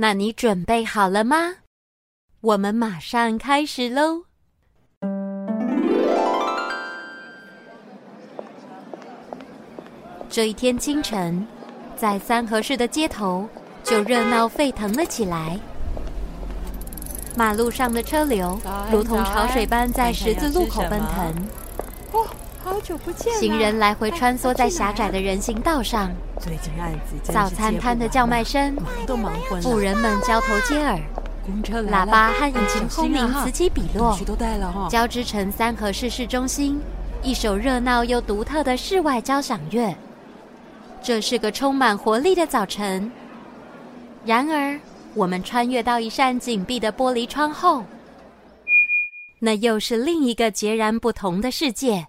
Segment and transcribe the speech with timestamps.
[0.00, 1.56] 那你准备好了吗？
[2.40, 4.26] 我们马上开始喽！
[10.28, 11.44] 这一天清晨，
[11.96, 13.48] 在三河市的街头
[13.82, 15.58] 就热闹沸腾了起来。
[17.36, 18.56] 马路上的车流
[18.92, 21.34] 如同潮水般在十字路口奔腾。
[22.12, 22.24] 哦，
[22.68, 23.32] 好久不见！
[23.40, 26.12] 行人来回穿梭在狭窄的人行道上。
[26.38, 28.76] 最近案子早餐摊的叫卖声，
[29.06, 29.62] 都忙昏了。
[29.62, 31.00] 富人们交头接耳，
[31.90, 34.18] 喇叭和引擎轰鸣此起彼落，
[34.90, 36.78] 交织成三河市市中心
[37.22, 39.94] 一首热闹又独特的室外交响乐。
[41.02, 43.10] 这是个充满活力的早晨。
[44.26, 44.78] 然而，
[45.14, 47.82] 我们穿越到一扇紧闭的玻璃窗后，
[49.38, 52.06] 那又是另一个截然不同的世界。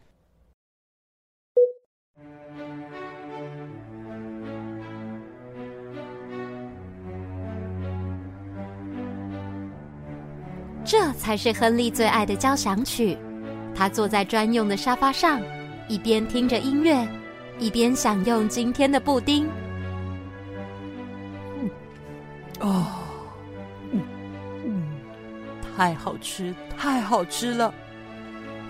[11.19, 13.17] 才是亨利最爱的交响曲。
[13.75, 15.41] 他坐在专用的沙发上，
[15.87, 17.07] 一边听着音乐，
[17.59, 19.47] 一边享用今天的布丁。
[21.59, 21.69] 嗯，
[22.61, 22.87] 哦，
[23.91, 24.01] 嗯
[24.65, 24.87] 嗯，
[25.77, 27.73] 太好吃，太好吃了！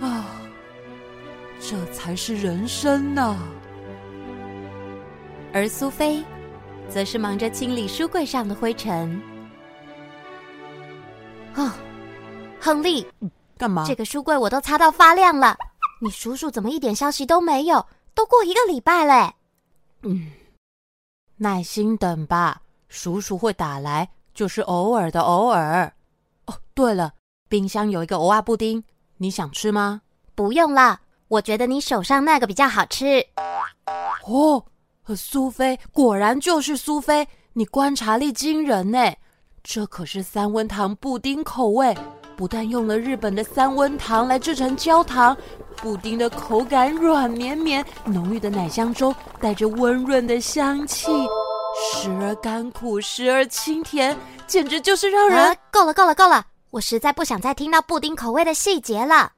[0.01, 0.25] 啊，
[1.59, 3.37] 这才是人生呢。
[5.53, 6.23] 而苏菲，
[6.87, 9.21] 则是忙着清理书柜上的灰尘。
[11.53, 11.77] 啊。
[12.59, 13.07] 亨利，
[13.57, 13.85] 干嘛？
[13.87, 15.57] 这个书柜我都擦到发亮了。
[16.01, 17.85] 你叔叔怎么一点消息都没有？
[18.13, 19.33] 都过一个礼拜嘞。
[20.03, 20.31] 嗯，
[21.37, 25.91] 耐心等吧，叔叔会打来，就是偶尔的偶尔。
[26.45, 27.13] 哦，对了，
[27.47, 28.83] 冰箱有一个欧阿布丁，
[29.17, 30.01] 你想吃吗？
[30.35, 33.25] 不用了，我觉得你手上那个比较好吃。
[34.25, 34.65] 哦，
[35.15, 39.13] 苏菲，果然就是苏菲，你观察力惊人呢。
[39.61, 41.97] 这可是三温糖布丁口味。
[42.39, 45.35] 不但用了日本的三温糖来制成焦糖，
[45.75, 51.11] 布丁的口感软绵绵，浓郁的奶香中带着温润的香气，
[51.91, 54.17] 时而甘苦，时而清甜，
[54.47, 55.37] 简直就是让人……
[55.37, 56.45] 啊，够了，够了，够了！
[56.69, 59.33] 我实在不想再听到布丁口味的细节了。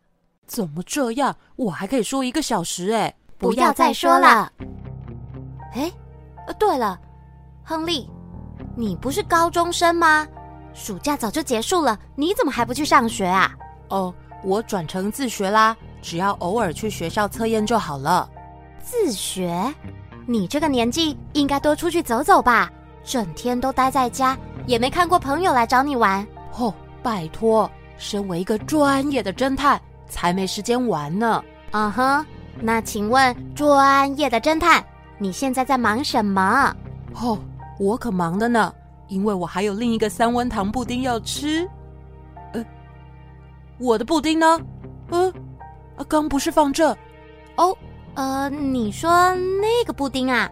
[0.45, 1.35] 怎么这样？
[1.56, 3.11] 我还可以说一个小时哎！
[3.40, 4.51] 不要再说了。
[5.73, 5.91] 哎，
[6.45, 7.00] 呃，对了，
[7.63, 8.07] 亨利，
[8.78, 10.28] 你不是高中生吗？
[10.74, 13.52] 暑假早就结束了，你怎么还不去上学啊？
[13.90, 18.30] 哦，我转成自学啦，只要偶尔去学校测验就好了。
[18.82, 19.74] 自学？
[20.26, 22.72] 你这个年纪应该多出去走走吧？
[23.04, 26.26] 整天都待在家，也没看过朋友来找你玩。
[26.58, 31.44] 哦，拜托，身为一个专业的侦探，才没时间玩呢。
[31.72, 32.26] 嗯哼，
[32.59, 34.84] 那请问专业的侦探，
[35.18, 36.76] 你现在在忙什么？
[37.16, 37.38] 哦，
[37.80, 38.74] 我可忙的呢。
[39.11, 41.69] 因为我还有另一个三温糖布丁要吃，
[42.53, 42.66] 呃，
[43.77, 44.57] 我的布丁呢？
[45.09, 45.29] 嗯，
[45.97, 46.97] 啊，刚不是放这？
[47.57, 47.75] 哦，
[48.13, 50.49] 呃，你说那个布丁啊？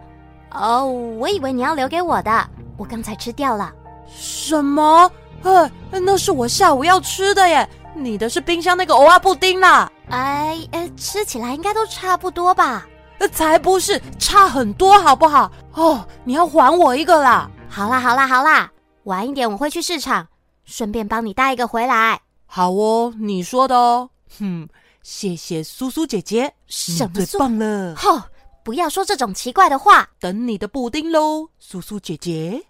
[0.51, 3.73] 哦，我以为你要留给我的，我刚才吃掉了。
[4.09, 5.09] 什么？
[5.43, 7.67] 哎，那是我下午要吃的耶！
[7.95, 9.89] 你的是冰箱那个欧阿布丁啦？
[10.09, 12.85] 哎，呃，吃起来应该都差不多吧？
[13.19, 15.49] 呃，才不是，差很多，好不好？
[15.75, 17.49] 哦，你要还我一个啦！
[17.69, 18.71] 好啦好啦好啦，
[19.03, 20.27] 晚一点我会去市场，
[20.65, 22.19] 顺便帮你带一个回来。
[22.45, 24.09] 好哦，你说的哦。
[24.39, 24.67] 哼，
[25.03, 27.95] 谢谢苏苏姐姐，什么最棒了？
[27.95, 28.21] 吼，
[28.63, 30.09] 不要说这种奇怪的话。
[30.19, 32.63] 等你的布丁喽，苏苏姐姐。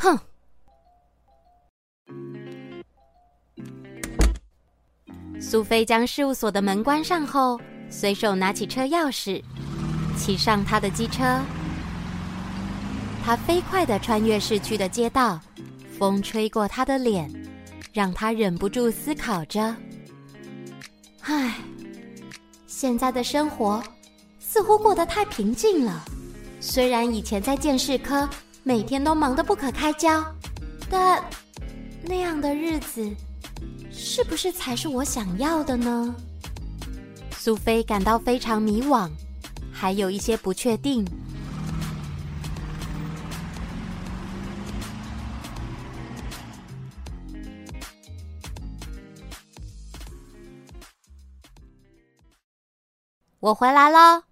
[0.00, 0.18] 哼。
[5.40, 7.60] 苏菲将事务所的门关上后，
[7.90, 9.42] 随手拿起车钥匙，
[10.16, 11.40] 骑上她的机车。
[13.28, 15.38] 他飞快地穿越市区的街道，
[15.98, 17.30] 风吹过他的脸，
[17.92, 19.76] 让他忍不住思考着：
[21.20, 21.56] 唉，
[22.66, 23.82] 现在的生活
[24.40, 26.06] 似乎过得太平静了。
[26.58, 28.26] 虽然以前在鉴识科
[28.62, 30.24] 每天都忙得不可开交，
[30.88, 31.22] 但
[32.02, 33.14] 那样的日子
[33.92, 36.14] 是不是才是我想要的呢？
[37.36, 39.10] 苏菲感到非常迷惘，
[39.70, 41.06] 还有一些不确定。
[53.48, 54.22] 我回来喽。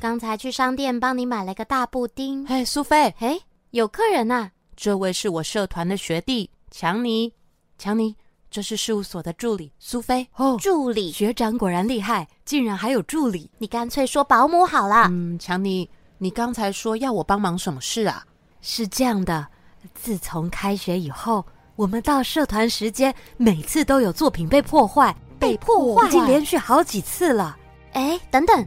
[0.00, 2.46] 刚才去商店帮你买了个大布丁。
[2.46, 3.42] 嘿，苏菲，嘿，
[3.72, 4.50] 有客人呐、啊。
[4.76, 7.32] 这位是我社团的学弟强尼。
[7.76, 8.14] 强尼，
[8.52, 10.24] 这是事务所的助理苏菲。
[10.36, 11.10] 哦，助理。
[11.10, 13.50] 学长果然厉害，竟然还有助理。
[13.58, 15.08] 你干脆说保姆好了。
[15.10, 18.24] 嗯，强尼，你刚才说要我帮忙什么事啊？
[18.60, 19.44] 是这样的，
[19.92, 21.44] 自从开学以后，
[21.74, 27.58] 我们到社团时间，每次都有作品被破坏，被破坏，已经连续好几次了。
[27.92, 28.66] 哎，等等，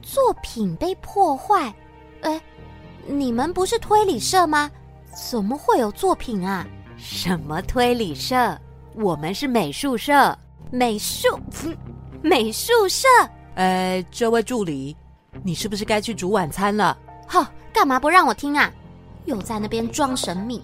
[0.00, 1.72] 作品被破坏？
[2.22, 2.40] 哎，
[3.06, 4.70] 你们不是推理社吗？
[5.30, 6.66] 怎么会有作品啊？
[6.96, 8.58] 什么推理社？
[8.94, 10.36] 我们是美术社。
[10.70, 11.38] 美术？
[12.22, 13.06] 美术社？
[13.56, 14.96] 哎，这位助理，
[15.42, 16.96] 你是不是该去煮晚餐了？
[17.28, 18.72] 哼，干嘛不让我听啊？
[19.26, 20.62] 又在那边装神秘。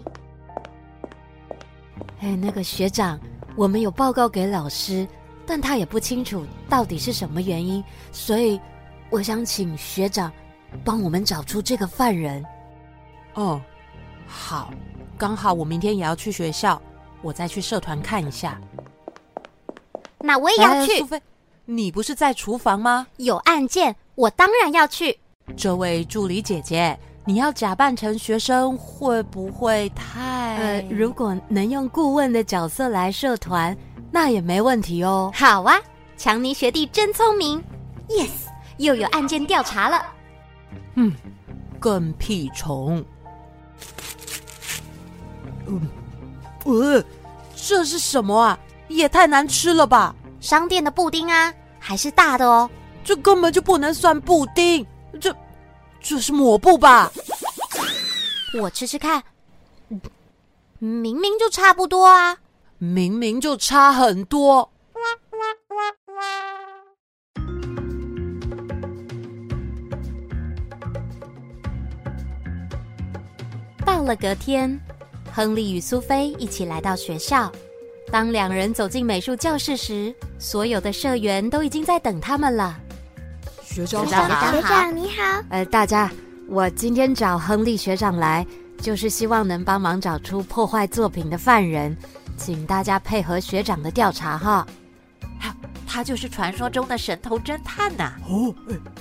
[2.21, 3.21] 哎，那个学长，
[3.55, 5.07] 我们有报告给老师。
[5.49, 8.61] 但他也不清楚到底是什么原因，所以
[9.09, 10.31] 我想请学长
[10.85, 12.45] 帮我们找出这个犯人。
[13.33, 13.59] 哦，
[14.27, 14.71] 好，
[15.17, 16.81] 刚好我明天也要去学校，
[17.23, 18.61] 我再去社团看一下。
[20.21, 20.99] 那我也要去。
[20.99, 21.23] 苏菲，
[21.65, 23.07] 你不是在厨房吗？
[23.17, 25.19] 有案件，我当然要去。
[25.57, 30.57] 这位助理姐姐，你要假扮成学生会不会太……
[30.59, 33.75] 呃，如果能用顾问的角色来社团。
[34.21, 35.31] 那也没问题哦。
[35.33, 35.81] 好啊，
[36.17, 37.63] 强尼学弟真聪明。
[38.09, 38.31] Yes，
[38.79, 40.05] 又有案件调查了。
[40.97, 41.15] 嗯，
[41.79, 43.05] 跟屁虫。
[45.69, 45.89] 嗯，
[46.65, 47.05] 呃，
[47.55, 48.59] 这是什么啊？
[48.89, 50.13] 也太难吃了吧！
[50.41, 52.69] 商店的布丁啊，还是大的哦。
[53.05, 54.85] 这根本就不能算布丁，
[55.21, 55.33] 这
[56.01, 57.09] 这是抹布吧？
[58.61, 59.23] 我吃吃看，
[60.81, 62.37] 明明就差不多啊。
[62.81, 64.71] 明明就差很多。
[73.85, 74.79] 到了隔天，
[75.33, 77.51] 亨利与苏菲一起来到学校。
[78.13, 82.79] 当两人走进美术教室时，所有的社员都已经在等他们了。
[83.65, 85.43] 学长好，学长你好。
[85.51, 86.09] 呃，大家，
[86.49, 88.47] 我今天找亨利学长来，
[88.81, 91.97] 就是希望能帮忙找出破坏作品的犯人。
[92.39, 94.67] 请大家配合学长的调查哈！
[95.91, 98.21] 他就是传说中的神童侦探呐、啊！
[98.29, 98.55] 哦，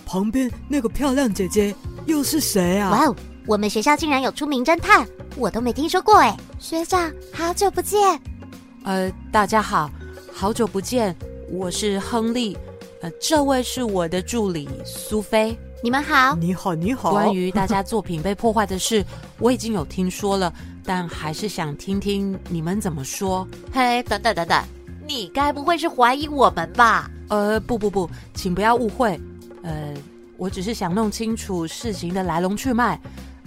[0.05, 1.75] 旁边那个漂亮姐姐
[2.05, 2.89] 又是谁啊？
[2.89, 5.05] 哇哦，我们学校竟然有出名侦探，
[5.35, 6.35] 我都没听说过哎！
[6.57, 8.19] 学长，好久不见。
[8.83, 9.91] 呃，大家好，
[10.33, 11.15] 好久不见，
[11.51, 12.57] 我是亨利，
[13.01, 15.57] 呃，这位是我的助理苏菲。
[15.83, 17.11] 你们好，你好，你好。
[17.11, 19.05] 关于大家作品被破坏的事，
[19.39, 20.51] 我已经有听说了。
[20.87, 23.45] 但还是想听听你们怎么说。
[23.73, 24.63] 嘿，等等等等，
[25.05, 27.11] 你该不会是怀疑我们吧？
[27.27, 29.19] 呃，不不不，请不要误会。
[29.63, 29.93] 呃，
[30.37, 32.97] 我只是想弄清楚事情的来龙去脉。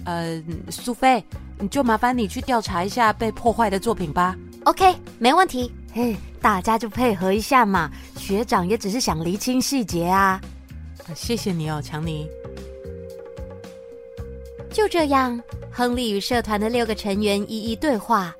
[0.05, 0.39] 呃，
[0.69, 1.23] 苏菲，
[1.59, 4.35] 你就麻烦你去调查一下被破坏的作品吧。
[4.65, 5.71] OK，没问题。
[5.91, 7.89] 嘿，大家就配合一下嘛。
[8.17, 10.39] 学长也只是想厘清细节啊。
[11.07, 12.27] 呃，谢谢你哦，强尼。
[14.71, 15.41] 就这样。
[15.71, 18.33] 亨利与社团的六个成员一一对话，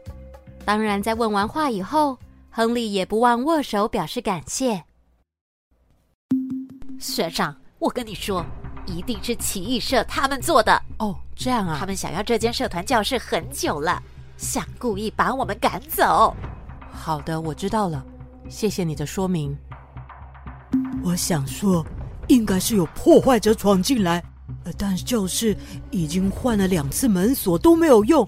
[0.65, 2.17] 当然，在问完话以后，
[2.50, 4.84] 亨利也不忘握手表示感谢。
[7.00, 8.46] 学长，我跟你说，
[8.86, 11.15] 一定是奇异社他们做的哦。
[11.36, 14.01] 这样啊，他们想要这间社团教室很久了，
[14.38, 16.36] 想故意把我们赶走。
[16.91, 18.05] 好的，我知道了，
[18.50, 19.58] 谢谢你的说明。
[21.01, 21.86] 我想说，
[22.27, 24.24] 应该是有破坏者闯进来。
[24.63, 25.56] 呃，但就是
[25.89, 28.27] 已经换了两次门锁都没有用。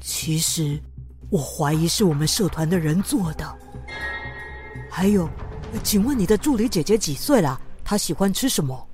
[0.00, 0.80] 其实，
[1.30, 3.58] 我怀疑是我们社团的人做的。
[4.90, 5.28] 还有，
[5.82, 7.60] 请问你的助理姐姐几岁了？
[7.84, 8.88] 她喜欢吃什么？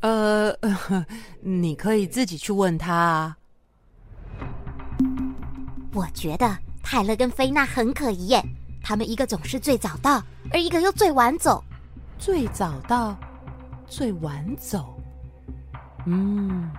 [0.00, 0.54] 呃，
[1.40, 3.36] 你可以自己去问她啊。
[5.92, 8.44] 我觉得泰勒跟菲娜很可疑耶，
[8.82, 10.22] 他们一个总是最早到，
[10.52, 11.62] 而一个又最晚走。
[12.18, 13.18] 最早到，
[13.86, 14.99] 最晚走。
[16.06, 16.70] 嗯，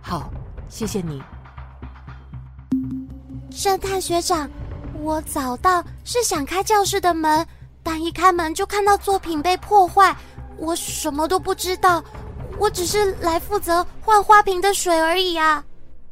[0.00, 0.32] 好，
[0.68, 1.22] 谢谢你，
[3.50, 4.48] 侦探学长。
[5.00, 7.46] 我早到是想开教室的门，
[7.82, 10.16] 但一开门就看到作品被破坏，
[10.56, 12.02] 我什么都不知道，
[12.58, 15.64] 我只是来负责换花瓶的水而已啊。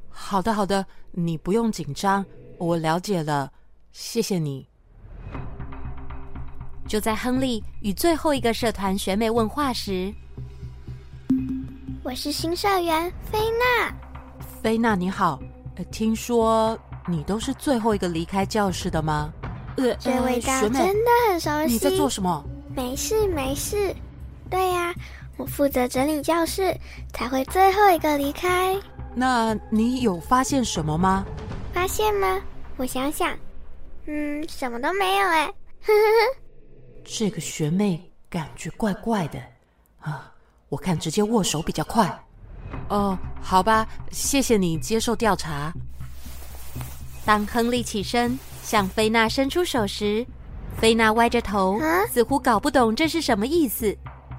[0.08, 2.24] 好的，好的，你不用紧张，
[2.58, 3.50] 我了解了，
[3.92, 4.68] 谢谢你。
[6.86, 10.12] 就在亨利与最后一个社团学妹问话时。
[12.02, 13.94] 我是新社员菲娜。
[14.62, 15.38] 菲娜你好，
[15.76, 19.30] 呃，听说你都是最后一个离开教室的吗？
[19.76, 21.74] 呃，这味道真的很熟悉。
[21.74, 22.42] 你在做什么？
[22.74, 23.94] 没事没事。
[24.48, 24.94] 对呀，
[25.36, 26.74] 我负责整理教室，
[27.12, 28.74] 才会最后一个离开。
[29.14, 31.26] 那你有发现什么吗？
[31.74, 32.40] 发现吗？
[32.78, 33.36] 我想想，
[34.06, 35.46] 嗯，什么都没有哎。
[35.46, 36.40] 呵呵呵。
[37.04, 39.38] 这个学妹感觉怪怪的
[40.00, 40.29] 啊！
[40.70, 42.08] 我看直接握手比较快。
[42.88, 45.70] 哦，好吧，谢谢你接受调查。
[47.24, 50.24] 当亨利起身向菲娜伸出手时，
[50.78, 52.06] 菲娜歪着头，啊？
[52.06, 53.94] 似乎搞不懂这是什么意思。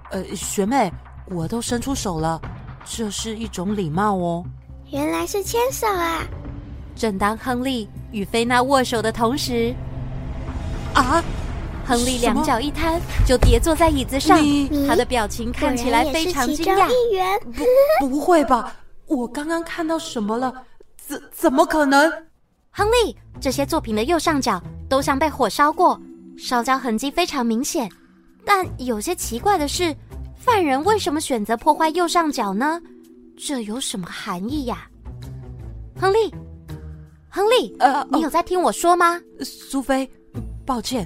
[0.09, 0.91] 呃，学妹，
[1.25, 2.41] 我都伸出手了，
[2.85, 4.43] 这是一种礼貌哦。
[4.89, 6.23] 原来是牵手啊！
[6.95, 9.73] 正当亨利与菲娜握手的同时，
[10.93, 11.23] 啊！
[11.91, 14.39] 亨利两脚一摊，就跌坐在椅子上。
[14.87, 16.87] 他的表情看起来非常惊讶。
[17.99, 18.73] 不，不会吧？
[19.07, 20.53] 我刚刚看到什么了？
[20.95, 22.09] 怎怎么可能？
[22.69, 25.99] 亨利，这些作品的右上角都像被火烧过，
[26.37, 27.91] 烧焦痕迹非常明显。
[28.45, 29.93] 但有些奇怪的是，
[30.37, 32.81] 犯人为什么选择破坏右上角呢？
[33.37, 34.87] 这有什么含义呀？
[35.99, 36.33] 亨利，
[37.27, 39.19] 亨利，呃，你有在听我说吗？
[39.41, 40.09] 苏菲，
[40.65, 41.05] 抱歉。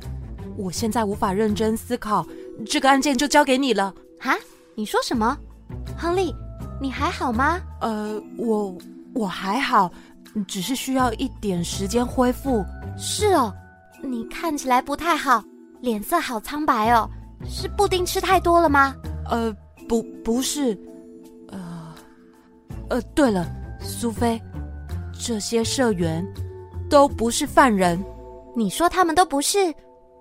[0.58, 2.26] 我现在无法认真思考，
[2.66, 3.94] 这个案件就交给你了。
[4.20, 4.36] 哈？
[4.76, 5.38] 你说什么？
[5.98, 6.34] 亨利，
[6.82, 7.60] 你还好吗？
[7.82, 8.78] 呃，我
[9.14, 9.92] 我还好，
[10.48, 12.64] 只是需要一点时间恢复。
[12.98, 13.54] 是哦，
[14.02, 15.44] 你看起来不太好，
[15.82, 17.10] 脸色好苍白哦，
[17.48, 18.96] 是布丁吃太多了吗？
[19.30, 19.56] 呃，
[19.88, 20.78] 不，不是。
[21.50, 21.94] 呃，
[22.90, 23.46] 呃，对了，
[23.80, 24.42] 苏菲，
[25.18, 26.26] 这些社员
[26.90, 28.02] 都不是犯人。
[28.56, 29.74] 你说他们都不是？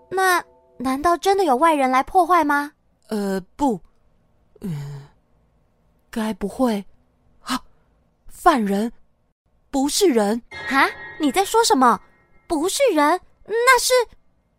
[0.09, 0.43] 那
[0.79, 2.73] 难道真的有外人来破坏吗？
[3.09, 3.81] 呃，不，
[4.61, 5.07] 嗯，
[6.11, 6.85] 该不会，
[7.41, 7.61] 啊，
[8.29, 8.93] 犯人
[9.71, 10.89] 不是人啊？
[11.21, 12.01] 你在说什么？
[12.47, 13.21] 不是人？
[13.47, 13.93] 那是……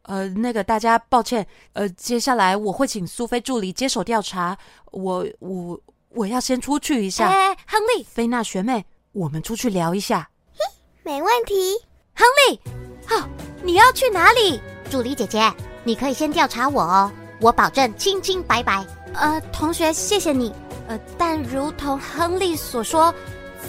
[0.03, 4.55] 呃，那个大家抱歉，呃，接下来我会请苏菲助理接手调查。
[4.91, 7.27] 我我我要先出去一下。
[7.27, 10.29] 哎，亨利，菲娜学妹，我们出去聊一下。
[10.53, 10.59] 嘿，
[11.01, 11.75] 没问题。
[12.13, 12.59] 亨利，
[13.07, 13.29] 好，哦，
[13.63, 14.61] 你要去哪里？
[14.95, 15.51] 助理姐姐，
[15.83, 17.11] 你可以先调查我哦，
[17.41, 18.81] 我保证清清白白。
[19.11, 20.53] 呃，同学，谢谢你。
[20.87, 23.13] 呃，但如同亨利所说，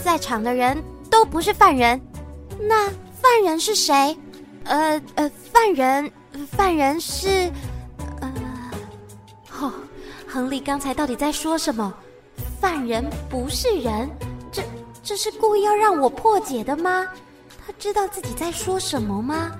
[0.04, 0.80] 在场的人
[1.10, 2.00] 都不是犯人。
[2.60, 2.88] 那
[3.20, 4.16] 犯人是谁？
[4.66, 6.08] 呃呃，犯人，
[6.52, 7.50] 犯人是……
[8.20, 8.32] 呃，
[9.58, 9.72] 哦，
[10.28, 11.92] 亨利刚才到底在说什么？
[12.60, 14.08] 犯人不是人，
[14.52, 14.62] 这
[15.02, 17.04] 这是故意要让我破解的吗？
[17.66, 19.50] 他知道自己在说什么吗？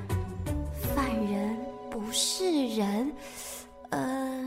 [0.95, 1.36] 犯人
[2.13, 3.13] 是人，
[3.91, 4.47] 呃，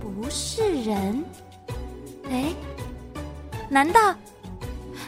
[0.00, 1.24] 不是人，
[2.30, 2.52] 哎，
[3.68, 4.00] 难道？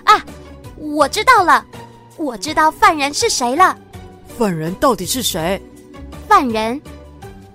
[0.05, 0.25] 啊，
[0.77, 1.65] 我知道了，
[2.17, 3.77] 我知道犯人是谁了。
[4.39, 5.61] 犯人到底是谁？
[6.29, 6.81] 犯人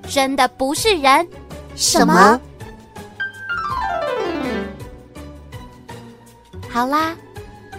[0.10, 1.28] 真的不是人。
[1.76, 2.14] 什么？
[2.14, 2.42] 什么？
[6.70, 7.16] 好啦，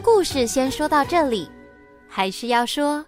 [0.02, 1.50] 故事先说到这里，
[2.08, 3.04] 还是要说，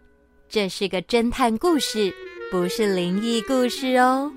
[0.48, 2.14] 这是个侦探故事。
[2.54, 4.30] 不是灵异故事哦，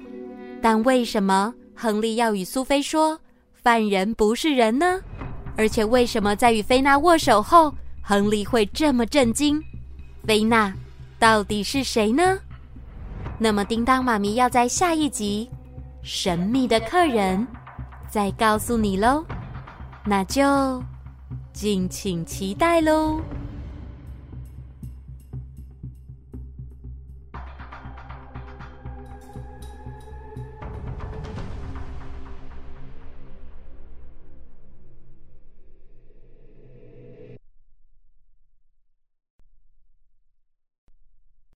[0.59, 3.19] 但为什么亨利要与苏菲说
[3.53, 4.99] 犯人不是人呢？
[5.55, 7.71] 而且为什么在与菲娜握手后，
[8.01, 9.63] 亨利会这么震惊？
[10.25, 10.73] 菲娜
[11.19, 12.39] 到底是谁呢？
[13.37, 15.47] 那么叮当妈咪要在下一集
[16.01, 17.39] 《神秘的客人》
[18.09, 19.23] 再告诉你喽，
[20.03, 20.83] 那就
[21.53, 23.21] 敬请期待喽。